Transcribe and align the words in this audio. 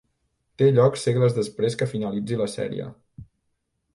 Té 0.61 0.69
lloc 0.77 0.95
segles 1.01 1.35
després 1.35 1.77
que 1.83 1.89
finalitzi 1.93 2.39
la 2.43 2.49
sèrie. 2.57 2.87